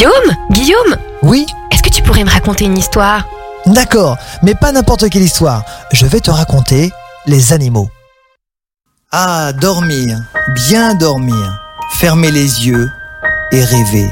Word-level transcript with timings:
Guillaume 0.00 0.34
Guillaume 0.50 0.96
Oui 1.22 1.44
Est-ce 1.70 1.82
que 1.82 1.90
tu 1.90 2.02
pourrais 2.02 2.24
me 2.24 2.30
raconter 2.30 2.64
une 2.64 2.78
histoire? 2.78 3.26
D'accord, 3.66 4.16
mais 4.42 4.54
pas 4.54 4.72
n'importe 4.72 5.10
quelle 5.10 5.20
histoire. 5.20 5.62
Je 5.92 6.06
vais 6.06 6.20
te 6.20 6.30
raconter 6.30 6.90
les 7.26 7.52
animaux. 7.52 7.90
Ah, 9.12 9.52
dormir, 9.52 10.18
bien 10.54 10.94
dormir, 10.94 11.60
fermer 11.98 12.30
les 12.30 12.66
yeux 12.66 12.88
et 13.52 13.62
rêver. 13.62 14.08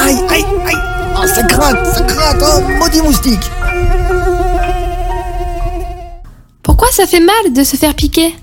Aïe, 0.00 0.18
aïe, 0.30 0.44
aïe 0.66 0.76
Oh, 1.20 1.26
ça 1.26 1.42
gratte, 1.42 1.84
ça 1.86 2.02
gratte 2.02 2.42
Oh, 2.42 2.60
maudit 2.78 3.02
moustique 3.02 3.50
Pourquoi 6.62 6.88
ça 6.92 7.06
fait 7.06 7.20
mal 7.20 7.52
de 7.52 7.64
se 7.64 7.76
faire 7.76 7.94
piquer 7.94 8.34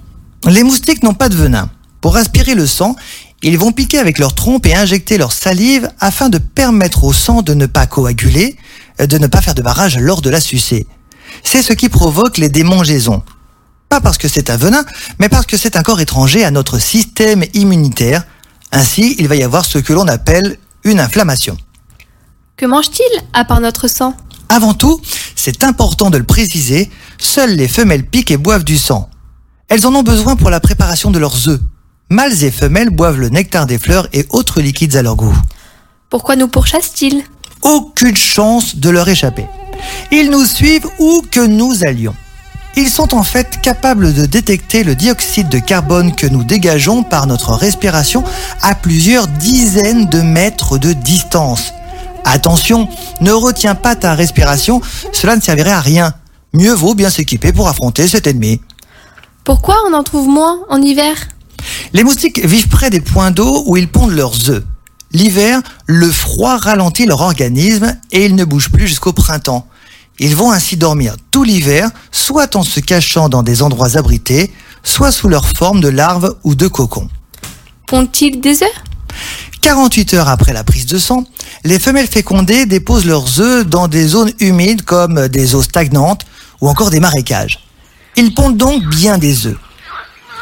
Les 0.47 0.63
moustiques 0.63 1.03
n'ont 1.03 1.13
pas 1.13 1.29
de 1.29 1.35
venin. 1.35 1.69
Pour 2.01 2.17
aspirer 2.17 2.53
le 2.53 2.67
sang, 2.67 2.95
ils 3.41 3.57
vont 3.57 3.71
piquer 3.71 3.99
avec 3.99 4.17
leur 4.19 4.33
trompe 4.35 4.65
et 4.65 4.75
injecter 4.75 5.17
leur 5.17 5.31
salive 5.31 5.89
afin 5.99 6.29
de 6.29 6.37
permettre 6.37 7.03
au 7.03 7.13
sang 7.13 7.41
de 7.41 7.53
ne 7.53 7.65
pas 7.65 7.85
coaguler, 7.85 8.57
euh, 8.99 9.07
de 9.07 9.17
ne 9.17 9.27
pas 9.27 9.41
faire 9.41 9.55
de 9.55 9.61
barrage 9.61 9.97
lors 9.97 10.21
de 10.21 10.29
la 10.29 10.41
sucée. 10.41 10.87
C'est 11.43 11.61
ce 11.61 11.73
qui 11.73 11.89
provoque 11.89 12.37
les 12.37 12.49
démangeaisons. 12.49 13.23
Pas 13.89 14.01
parce 14.01 14.17
que 14.17 14.27
c'est 14.27 14.49
un 14.49 14.57
venin, 14.57 14.83
mais 15.19 15.29
parce 15.29 15.45
que 15.45 15.57
c'est 15.57 15.75
un 15.75 15.83
corps 15.83 16.01
étranger 16.01 16.43
à 16.43 16.51
notre 16.51 16.79
système 16.79 17.43
immunitaire. 17.53 18.23
Ainsi, 18.71 19.15
il 19.19 19.27
va 19.27 19.35
y 19.35 19.43
avoir 19.43 19.63
ce 19.63 19.77
que 19.77 19.93
l'on 19.93 20.07
appelle 20.07 20.57
une 20.83 20.99
inflammation. 20.99 21.55
Que 22.57 22.65
mange-t-il 22.65 23.21
à 23.33 23.45
part 23.45 23.61
notre 23.61 23.87
sang 23.87 24.15
Avant 24.49 24.73
tout, 24.73 24.99
c'est 25.35 25.63
important 25.63 26.09
de 26.09 26.17
le 26.17 26.23
préciser, 26.23 26.89
seules 27.17 27.55
les 27.55 27.67
femelles 27.67 28.05
piquent 28.05 28.31
et 28.31 28.37
boivent 28.37 28.63
du 28.63 28.77
sang. 28.77 29.09
Elles 29.67 29.87
en 29.87 29.95
ont 29.95 30.03
besoin 30.03 30.35
pour 30.35 30.49
la 30.49 30.59
préparation 30.59 31.11
de 31.11 31.19
leurs 31.19 31.49
œufs. 31.49 31.59
Mâles 32.09 32.43
et 32.43 32.51
femelles 32.51 32.91
boivent 32.91 33.19
le 33.19 33.29
nectar 33.29 33.65
des 33.65 33.79
fleurs 33.79 34.07
et 34.13 34.25
autres 34.29 34.61
liquides 34.61 34.95
à 34.95 35.01
leur 35.01 35.15
goût. 35.15 35.35
Pourquoi 36.09 36.35
nous 36.35 36.47
pourchassent-ils? 36.47 37.23
Aucune 37.63 38.15
chance 38.15 38.75
de 38.75 38.89
leur 38.89 39.09
échapper. 39.09 39.45
Ils 40.11 40.29
nous 40.29 40.45
suivent 40.45 40.87
où 40.99 41.23
que 41.31 41.45
nous 41.45 41.83
allions. 41.83 42.15
Ils 42.77 42.89
sont 42.89 43.15
en 43.15 43.23
fait 43.23 43.59
capables 43.61 44.13
de 44.13 44.25
détecter 44.25 44.83
le 44.83 44.95
dioxyde 44.95 45.49
de 45.49 45.59
carbone 45.59 46.13
que 46.13 46.27
nous 46.27 46.43
dégageons 46.43 47.03
par 47.03 47.25
notre 47.25 47.53
respiration 47.53 48.23
à 48.61 48.75
plusieurs 48.75 49.27
dizaines 49.27 50.07
de 50.07 50.21
mètres 50.21 50.77
de 50.77 50.93
distance. 50.93 51.73
Attention, 52.25 52.89
ne 53.21 53.31
retiens 53.31 53.75
pas 53.75 53.95
ta 53.95 54.13
respiration, 54.13 54.81
cela 55.11 55.35
ne 55.35 55.41
servirait 55.41 55.71
à 55.71 55.81
rien. 55.81 56.13
Mieux 56.53 56.73
vaut 56.73 56.95
bien 56.95 57.09
s'équiper 57.09 57.51
pour 57.53 57.67
affronter 57.67 58.07
cet 58.07 58.27
ennemi. 58.27 58.61
Pourquoi 59.43 59.75
on 59.87 59.93
en 59.93 60.03
trouve 60.03 60.27
moins 60.27 60.59
en 60.69 60.81
hiver? 60.81 61.15
Les 61.93 62.03
moustiques 62.03 62.43
vivent 62.45 62.67
près 62.67 62.89
des 62.89 63.01
points 63.01 63.31
d'eau 63.31 63.63
où 63.67 63.77
ils 63.77 63.87
pondent 63.87 64.15
leurs 64.15 64.49
œufs. 64.49 64.63
L'hiver, 65.11 65.61
le 65.85 66.11
froid 66.11 66.57
ralentit 66.57 67.05
leur 67.05 67.21
organisme 67.21 67.95
et 68.11 68.25
ils 68.25 68.35
ne 68.35 68.43
bougent 68.43 68.71
plus 68.71 68.87
jusqu'au 68.87 69.13
printemps. 69.13 69.67
Ils 70.19 70.35
vont 70.35 70.51
ainsi 70.51 70.77
dormir 70.77 71.15
tout 71.31 71.43
l'hiver, 71.43 71.89
soit 72.11 72.55
en 72.55 72.63
se 72.63 72.79
cachant 72.79 73.29
dans 73.29 73.43
des 73.43 73.61
endroits 73.61 73.97
abrités, 73.97 74.51
soit 74.83 75.11
sous 75.11 75.27
leur 75.27 75.47
forme 75.47 75.81
de 75.81 75.89
larves 75.89 76.35
ou 76.43 76.55
de 76.55 76.67
cocons. 76.67 77.09
Pondent-ils 77.87 78.39
des 78.39 78.63
œufs? 78.63 78.69
48 79.65 80.13
heures 80.13 80.29
après 80.29 80.53
la 80.53 80.63
prise 80.63 80.85
de 80.85 80.99
sang, 80.99 81.23
les 81.63 81.79
femelles 81.79 82.05
fécondées 82.05 82.67
déposent 82.67 83.07
leurs 83.07 83.41
œufs 83.41 83.65
dans 83.65 83.87
des 83.87 84.05
zones 84.05 84.31
humides 84.39 84.83
comme 84.83 85.27
des 85.27 85.55
eaux 85.55 85.63
stagnantes 85.63 86.21
ou 86.61 86.69
encore 86.69 86.91
des 86.91 86.99
marécages. 86.99 87.65
Ils 88.15 88.35
pondent 88.35 88.57
donc 88.57 88.83
bien 88.83 89.17
des 89.17 89.47
œufs. 89.47 89.57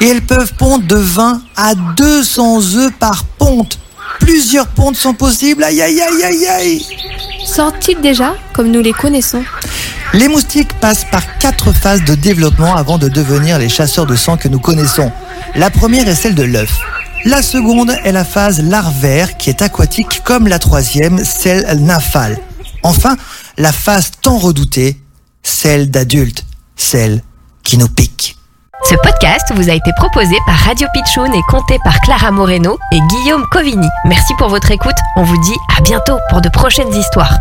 Et 0.02 0.10
elles 0.10 0.24
peuvent 0.24 0.52
pondre 0.56 0.86
de 0.86 0.98
20 0.98 1.42
à 1.56 1.74
200 1.74 2.76
œufs 2.76 2.92
par 3.00 3.24
ponte. 3.24 3.80
Plusieurs 4.20 4.68
pontes 4.68 4.98
sont 4.98 5.14
possibles. 5.14 5.64
Aïe 5.64 5.82
aïe 5.82 6.02
aïe 6.02 6.24
aïe 6.26 6.46
aïe. 6.46 6.86
Sortent-ils 7.46 8.02
déjà 8.02 8.36
comme 8.52 8.72
nous 8.72 8.82
les 8.82 8.92
connaissons? 8.92 9.46
Les 10.12 10.28
moustiques 10.28 10.74
passent 10.82 11.06
par 11.10 11.38
quatre 11.38 11.72
phases 11.72 12.04
de 12.04 12.16
développement 12.16 12.76
avant 12.76 12.98
de 12.98 13.08
devenir 13.08 13.58
les 13.58 13.70
chasseurs 13.70 14.06
de 14.06 14.18
sang 14.18 14.36
que 14.36 14.50
nous 14.50 14.60
connaissons. 14.60 15.14
La 15.56 15.70
première 15.70 16.10
est 16.10 16.16
celle 16.16 16.36
de 16.36 16.44
l'œuf. 16.44 16.78
La 17.26 17.42
seconde 17.42 17.92
est 18.04 18.12
la 18.12 18.26
phase 18.26 18.62
larvaire 18.62 19.38
qui 19.38 19.50
est 19.50 19.62
aquatique 19.62 20.22
comme 20.26 20.48
la 20.48 20.60
troisième, 20.60 21.24
celle 21.24 21.80
nymphale. 21.80 22.38
Enfin, 22.84 23.16
la 23.58 23.72
phase 23.72 24.12
tant 24.22 24.38
redoutée, 24.38 25.00
celle 25.42 25.90
d'adulte, 25.90 26.44
celle 26.76 27.22
qui 27.64 27.78
nous 27.78 27.88
pique. 27.88 28.38
Ce 28.84 28.96
podcast 28.96 29.54
vous 29.56 29.70
a 29.70 29.74
été 29.74 29.92
proposé 29.96 30.36
par 30.46 30.56
Radio 30.56 30.86
Pitchoun 30.94 31.34
et 31.34 31.42
compté 31.48 31.78
par 31.86 31.98
Clara 32.02 32.32
Moreno 32.32 32.78
et 32.92 33.00
Guillaume 33.00 33.46
Covini. 33.50 33.88
Merci 34.04 34.34
pour 34.38 34.50
votre 34.50 34.72
écoute. 34.72 34.98
On 35.16 35.24
vous 35.24 35.42
dit 35.42 35.58
à 35.78 35.82
bientôt 35.82 36.18
pour 36.30 36.42
de 36.42 36.50
prochaines 36.50 36.94
histoires. 36.94 37.40